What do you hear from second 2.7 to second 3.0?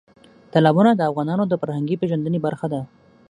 ده.